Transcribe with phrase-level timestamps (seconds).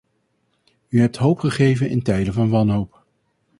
[0.89, 3.03] U hebt hoop gegeven in tijden van wanhoop.